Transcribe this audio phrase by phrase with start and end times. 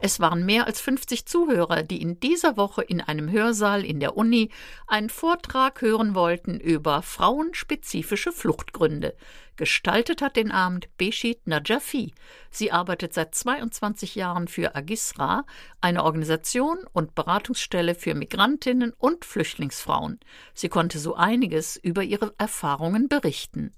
[0.00, 4.16] Es waren mehr als 50 Zuhörer, die in dieser Woche in einem Hörsaal in der
[4.16, 4.50] Uni
[4.86, 9.16] einen Vortrag hören wollten über frauenspezifische Fluchtgründe.
[9.56, 12.14] Gestaltet hat den Abend Beshit Najafi.
[12.48, 15.44] Sie arbeitet seit 22 Jahren für Agisra,
[15.80, 20.20] eine Organisation und Beratungsstelle für Migrantinnen und Flüchtlingsfrauen.
[20.54, 23.74] Sie konnte so einiges über ihre Erfahrungen berichten.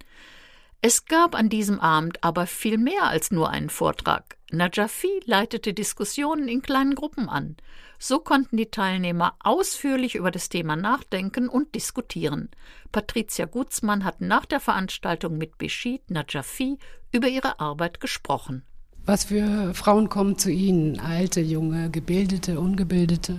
[0.83, 4.39] Es gab an diesem Abend aber viel mehr als nur einen Vortrag.
[4.51, 7.57] Najafi leitete Diskussionen in kleinen Gruppen an.
[7.99, 12.49] So konnten die Teilnehmer ausführlich über das Thema nachdenken und diskutieren.
[12.93, 16.79] Patricia Gutzmann hat nach der Veranstaltung mit Beshid Najafi
[17.13, 18.65] über ihre Arbeit gesprochen.
[19.05, 20.99] Was für Frauen kommen zu Ihnen?
[20.99, 23.39] Alte, junge, gebildete, ungebildete?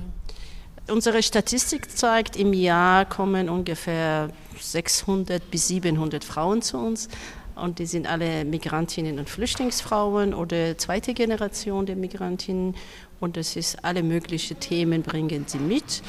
[0.92, 7.08] Unsere Statistik zeigt, im Jahr kommen ungefähr 600 bis 700 Frauen zu uns.
[7.56, 12.76] Und die sind alle Migrantinnen und Flüchtlingsfrauen oder zweite Generation der Migrantinnen.
[13.22, 16.02] Und es ist alle möglichen Themen bringen sie mit.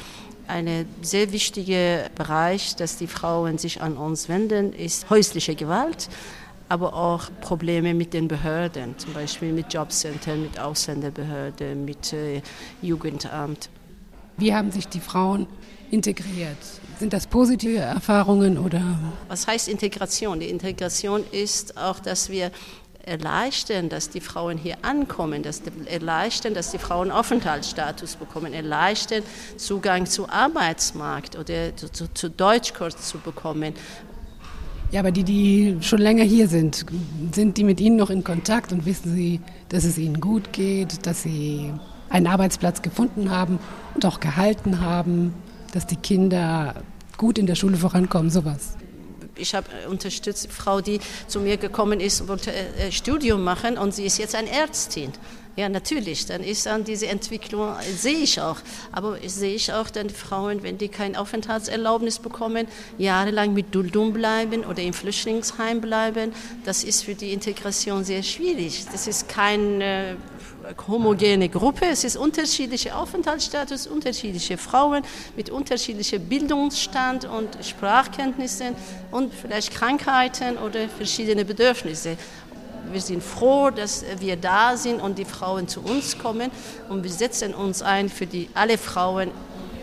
[0.47, 6.09] Ein sehr wichtiger Bereich, dass die Frauen sich an uns wenden, ist häusliche Gewalt,
[6.67, 12.41] aber auch Probleme mit den Behörden, zum Beispiel mit Jobcentern, mit Ausländerbehörden, mit äh,
[12.81, 13.69] Jugendamt.
[14.37, 15.47] Wie haben sich die Frauen
[15.91, 16.57] integriert?
[16.99, 18.81] Sind das positive Erfahrungen oder?
[19.27, 20.39] Was heißt Integration?
[20.39, 22.51] Die Integration ist auch, dass wir
[23.05, 29.23] erleichtern, dass die Frauen hier ankommen, dass erleichtern, dass die Frauen Aufenthaltsstatus bekommen, erleichtern,
[29.57, 33.73] Zugang zu Arbeitsmarkt oder zu, zu, zu Deutschkurs zu bekommen.
[34.91, 36.85] Ja, aber die, die schon länger hier sind,
[37.33, 41.05] sind die mit Ihnen noch in Kontakt und wissen Sie, dass es Ihnen gut geht,
[41.05, 41.73] dass Sie
[42.13, 43.59] einen Arbeitsplatz gefunden haben
[43.95, 45.33] und auch gehalten haben,
[45.73, 46.75] dass die Kinder
[47.17, 48.77] gut in der Schule vorankommen, sowas.
[49.35, 53.79] Ich habe unterstützt eine Frau, die zu mir gekommen ist und wollte ein Studium machen
[53.79, 55.11] und sie ist jetzt eine Ärztin.
[55.55, 58.57] Ja, natürlich, dann ist dann diese Entwicklung, sehe ich auch.
[58.91, 64.65] Aber sehe ich auch dann Frauen, wenn die kein Aufenthaltserlaubnis bekommen, jahrelang mit Duldum bleiben
[64.65, 66.33] oder im Flüchtlingsheim bleiben,
[66.65, 68.85] das ist für die Integration sehr schwierig.
[68.91, 70.15] Das ist kein äh,
[70.87, 71.85] homogene Gruppe.
[71.87, 75.03] Es ist unterschiedliche Aufenthaltsstatus, unterschiedliche Frauen
[75.35, 78.75] mit unterschiedlichem Bildungsstand und Sprachkenntnissen
[79.11, 82.17] und vielleicht Krankheiten oder verschiedene Bedürfnisse.
[82.91, 86.51] Wir sind froh, dass wir da sind und die Frauen zu uns kommen
[86.89, 89.31] und wir setzen uns ein für die, alle Frauen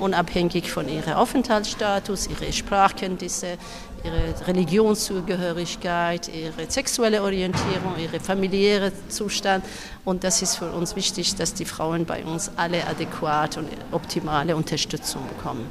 [0.00, 3.58] unabhängig von ihrem Aufenthaltsstatus, ihre Sprachkenntnisse,
[4.04, 9.64] ihre Religionszugehörigkeit, ihre sexuelle Orientierung, ihre familiäre Zustand.
[10.04, 14.56] Und das ist für uns wichtig, dass die Frauen bei uns alle adäquat und optimale
[14.56, 15.66] Unterstützung bekommen.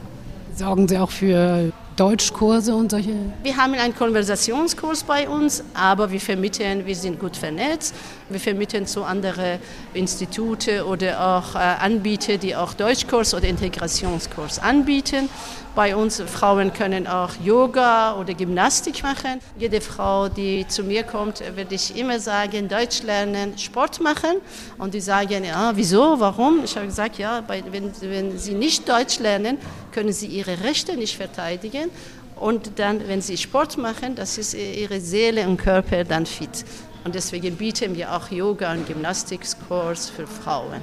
[0.56, 3.14] Sorgen Sie auch für Deutschkurse und solche?
[3.44, 7.94] Wir haben einen Konversationskurs bei uns, aber wir vermitteln, wir sind gut vernetzt.
[8.30, 9.60] Wir vermitteln zu anderen
[9.94, 15.28] Institute oder auch äh, Anbieter, die auch Deutschkurs oder Integrationskurs anbieten.
[15.76, 19.40] Bei uns Frauen können auch Yoga oder Gymnastik machen.
[19.58, 24.42] Jede Frau, die zu mir kommt, würde ich immer sagen, Deutsch lernen, Sport machen.
[24.78, 26.64] Und die sagen, ja, wieso, warum?
[26.64, 29.58] Ich habe gesagt, ja, wenn, wenn sie nicht Deutsch lernen,
[29.92, 31.89] können sie ihre Rechte nicht verteidigen.
[32.36, 36.64] Und dann, wenn sie Sport machen, das ist ihre Seele und Körper dann fit.
[37.04, 40.82] Und deswegen bieten wir auch Yoga- und Gymnastikkurs für Frauen.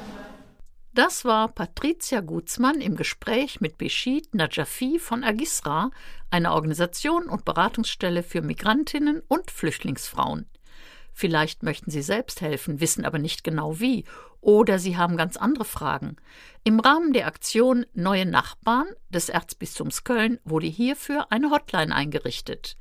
[0.92, 5.90] Das war Patricia Gutzmann im Gespräch mit Beshid Najafi von Agisra,
[6.30, 10.46] einer Organisation und Beratungsstelle für Migrantinnen und Flüchtlingsfrauen.
[11.12, 14.04] Vielleicht möchten Sie selbst helfen, wissen aber nicht genau wie,
[14.46, 16.14] oder Sie haben ganz andere Fragen.
[16.62, 22.76] Im Rahmen der Aktion Neue Nachbarn des Erzbistums Köln wurde hierfür eine Hotline eingerichtet.